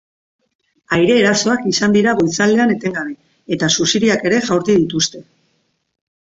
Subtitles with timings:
[0.95, 3.13] Aire-erasoak izan dira goizaldean etengabe,
[3.57, 5.23] eta suziriak ere jaurti dituzte.